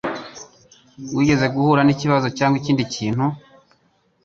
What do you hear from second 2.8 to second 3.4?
kintu?